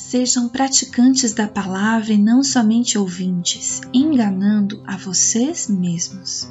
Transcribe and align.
Sejam 0.00 0.48
praticantes 0.48 1.34
da 1.34 1.46
palavra 1.46 2.12
e 2.12 2.18
não 2.18 2.42
somente 2.42 2.98
ouvintes, 2.98 3.82
enganando 3.92 4.82
a 4.84 4.96
vocês 4.96 5.68
mesmos. 5.68 6.50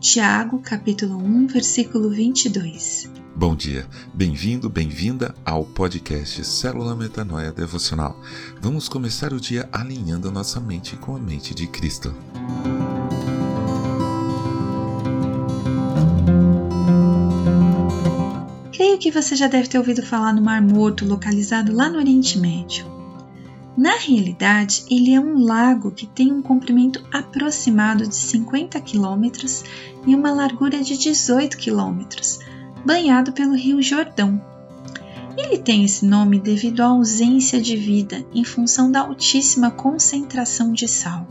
Tiago, 0.00 0.58
capítulo 0.58 1.16
1, 1.16 1.46
versículo 1.46 2.10
22. 2.10 3.10
Bom 3.34 3.54
dia, 3.54 3.86
bem-vindo, 4.12 4.68
bem-vinda 4.68 5.34
ao 5.46 5.64
podcast 5.64 6.44
Célula 6.44 6.94
Metanoia 6.94 7.52
Devocional. 7.52 8.20
Vamos 8.60 8.86
começar 8.86 9.32
o 9.32 9.40
dia 9.40 9.66
alinhando 9.72 10.28
a 10.28 10.32
nossa 10.32 10.60
mente 10.60 10.96
com 10.96 11.16
a 11.16 11.18
mente 11.18 11.54
de 11.54 11.66
Cristo. 11.68 12.12
Creio 18.94 19.12
que 19.12 19.22
você 19.22 19.34
já 19.34 19.48
deve 19.48 19.66
ter 19.66 19.76
ouvido 19.76 20.06
falar 20.06 20.32
no 20.32 20.40
Mar 20.40 20.62
Morto, 20.62 21.04
localizado 21.04 21.74
lá 21.74 21.90
no 21.90 21.98
Oriente 21.98 22.38
Médio. 22.38 22.86
Na 23.76 23.96
realidade, 23.96 24.84
ele 24.88 25.12
é 25.12 25.18
um 25.18 25.42
lago 25.42 25.90
que 25.90 26.06
tem 26.06 26.32
um 26.32 26.40
comprimento 26.40 27.04
aproximado 27.12 28.06
de 28.06 28.14
50 28.14 28.80
quilômetros 28.82 29.64
e 30.06 30.14
uma 30.14 30.32
largura 30.32 30.80
de 30.80 30.96
18 30.96 31.56
quilômetros, 31.56 32.38
banhado 32.86 33.32
pelo 33.32 33.56
Rio 33.56 33.82
Jordão. 33.82 34.40
Ele 35.36 35.58
tem 35.58 35.84
esse 35.84 36.06
nome 36.06 36.38
devido 36.38 36.80
à 36.80 36.86
ausência 36.86 37.60
de 37.60 37.76
vida 37.76 38.24
em 38.32 38.44
função 38.44 38.92
da 38.92 39.00
altíssima 39.00 39.72
concentração 39.72 40.72
de 40.72 40.86
sal, 40.86 41.26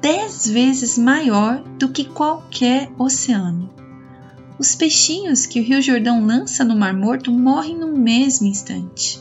10 0.00 0.46
vezes 0.48 0.96
maior 0.96 1.62
do 1.78 1.90
que 1.90 2.06
qualquer 2.06 2.90
oceano. 2.98 3.83
Os 4.56 4.76
peixinhos 4.76 5.46
que 5.46 5.58
o 5.58 5.64
Rio 5.64 5.82
Jordão 5.82 6.24
lança 6.24 6.64
no 6.64 6.76
Mar 6.76 6.94
Morto 6.94 7.32
morrem 7.32 7.76
no 7.76 7.88
mesmo 7.88 8.46
instante. 8.46 9.20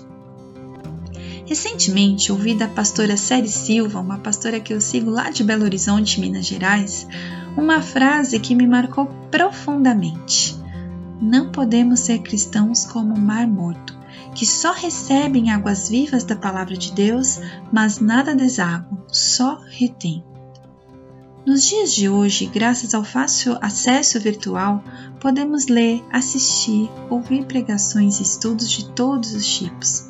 Recentemente 1.46 2.32
ouvi 2.32 2.54
da 2.54 2.68
pastora 2.68 3.18
Série 3.18 3.50
Silva, 3.50 4.00
uma 4.00 4.20
pastora 4.20 4.60
que 4.60 4.74
eu 4.74 4.80
sigo 4.80 5.10
lá 5.10 5.32
de 5.32 5.44
Belo 5.44 5.64
Horizonte, 5.64 6.20
Minas 6.20 6.46
Gerais, 6.46 7.08
uma 7.58 7.82
frase 7.82 8.40
que 8.40 8.54
me 8.54 8.68
marcou 8.68 9.08
profundamente. 9.32 10.56
Não 11.20 11.52
podemos 11.52 12.02
ser 12.02 12.20
cristãos 12.20 12.86
como 12.86 13.16
o 13.16 13.20
Mar 13.20 13.48
Morto, 13.48 13.98
que 14.36 14.46
só 14.46 14.72
recebem 14.72 15.52
águas 15.52 15.90
vivas 15.90 16.24
da 16.24 16.36
palavra 16.36 16.78
de 16.78 16.92
Deus, 16.92 17.40
mas 17.72 18.00
nada 18.00 18.36
desagam, 18.36 19.04
só 19.08 19.60
retém. 19.68 20.24
Nos 21.46 21.66
dias 21.66 21.94
de 21.94 22.08
hoje, 22.08 22.46
graças 22.46 22.94
ao 22.94 23.04
fácil 23.04 23.58
acesso 23.60 24.18
virtual, 24.18 24.82
podemos 25.20 25.68
ler, 25.68 26.02
assistir, 26.10 26.90
ouvir 27.10 27.44
pregações 27.44 28.20
e 28.20 28.24
estudos 28.24 28.72
de 28.72 28.86
todos 28.92 29.34
os 29.34 29.46
tipos. 29.46 30.08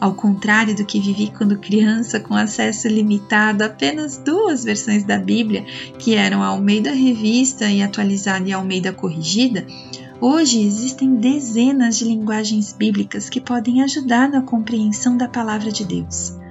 Ao 0.00 0.12
contrário 0.12 0.74
do 0.74 0.84
que 0.84 0.98
vivi 0.98 1.30
quando 1.30 1.56
criança, 1.56 2.18
com 2.18 2.34
acesso 2.34 2.88
limitado 2.88 3.62
a 3.62 3.68
apenas 3.68 4.18
duas 4.18 4.64
versões 4.64 5.04
da 5.04 5.18
Bíblia, 5.20 5.64
que 6.00 6.16
eram 6.16 6.42
a 6.42 6.46
Almeida 6.46 6.90
Revista 6.90 7.70
e 7.70 7.80
atualizada 7.80 8.48
e 8.48 8.52
a 8.52 8.56
Almeida 8.56 8.92
Corrigida, 8.92 9.64
hoje 10.20 10.66
existem 10.66 11.14
dezenas 11.14 11.96
de 11.96 12.06
linguagens 12.06 12.72
bíblicas 12.72 13.30
que 13.30 13.40
podem 13.40 13.82
ajudar 13.84 14.28
na 14.28 14.42
compreensão 14.42 15.16
da 15.16 15.28
palavra 15.28 15.70
de 15.70 15.84
Deus. 15.84 16.41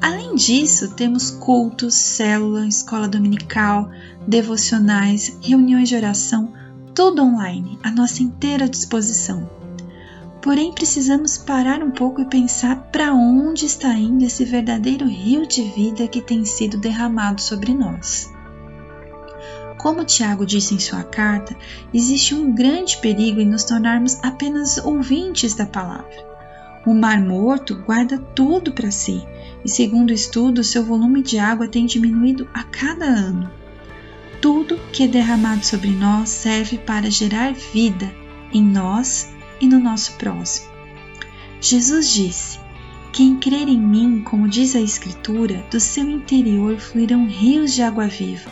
Além 0.00 0.34
disso, 0.34 0.94
temos 0.94 1.30
cultos, 1.30 1.94
célula, 1.94 2.66
escola 2.66 3.06
dominical, 3.06 3.90
devocionais, 4.26 5.38
reuniões 5.42 5.88
de 5.88 5.96
oração, 5.96 6.52
tudo 6.94 7.22
online, 7.22 7.78
à 7.82 7.90
nossa 7.90 8.22
inteira 8.22 8.68
disposição. 8.68 9.48
Porém, 10.40 10.72
precisamos 10.72 11.36
parar 11.36 11.82
um 11.82 11.90
pouco 11.90 12.22
e 12.22 12.24
pensar 12.24 12.76
para 12.90 13.12
onde 13.12 13.66
está 13.66 13.92
indo 13.92 14.24
esse 14.24 14.42
verdadeiro 14.44 15.06
rio 15.06 15.46
de 15.46 15.62
vida 15.62 16.08
que 16.08 16.22
tem 16.22 16.46
sido 16.46 16.78
derramado 16.78 17.42
sobre 17.42 17.74
nós. 17.74 18.32
Como 19.76 20.04
Tiago 20.04 20.46
disse 20.46 20.74
em 20.74 20.78
sua 20.78 21.02
carta, 21.02 21.54
existe 21.92 22.34
um 22.34 22.54
grande 22.54 22.96
perigo 22.98 23.40
em 23.40 23.48
nos 23.48 23.64
tornarmos 23.64 24.18
apenas 24.22 24.78
ouvintes 24.78 25.54
da 25.54 25.66
palavra. 25.66 26.29
O 26.86 26.94
Mar 26.94 27.20
Morto 27.20 27.74
guarda 27.86 28.18
tudo 28.18 28.72
para 28.72 28.90
si 28.90 29.22
e, 29.62 29.68
segundo 29.68 30.12
estudo, 30.12 30.64
seu 30.64 30.82
volume 30.82 31.22
de 31.22 31.38
água 31.38 31.68
tem 31.68 31.84
diminuído 31.84 32.48
a 32.54 32.62
cada 32.62 33.04
ano. 33.04 33.50
Tudo 34.40 34.80
que 34.90 35.02
é 35.02 35.06
derramado 35.06 35.64
sobre 35.64 35.90
nós 35.90 36.30
serve 36.30 36.78
para 36.78 37.10
gerar 37.10 37.52
vida 37.52 38.10
em 38.50 38.62
nós 38.62 39.28
e 39.60 39.66
no 39.66 39.78
nosso 39.78 40.12
próximo. 40.14 40.70
Jesus 41.60 42.10
disse: 42.10 42.58
Quem 43.12 43.36
crer 43.36 43.68
em 43.68 43.78
mim, 43.78 44.22
como 44.24 44.48
diz 44.48 44.74
a 44.74 44.80
Escritura, 44.80 45.62
do 45.70 45.78
seu 45.78 46.08
interior 46.08 46.78
fluirão 46.78 47.26
rios 47.26 47.74
de 47.74 47.82
água 47.82 48.06
viva. 48.06 48.50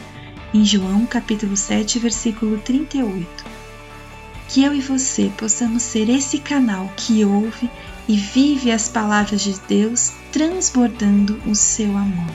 Em 0.53 0.65
João 0.65 1.07
capítulo 1.07 1.57
7, 1.57 1.99
versículo 1.99 2.59
38. 2.59 3.48
Que 4.49 4.65
eu 4.65 4.75
e 4.75 4.81
você 4.81 5.31
possamos 5.37 5.83
ser 5.83 6.09
esse 6.09 6.39
canal 6.39 6.91
que 6.97 7.25
ouve 7.25 7.71
e 8.09 8.17
vive 8.17 8.73
as 8.73 8.89
palavras 8.89 9.43
de 9.43 9.55
Deus 9.69 10.13
transbordando 10.33 11.39
o 11.47 11.55
seu 11.55 11.91
amor. 11.97 12.27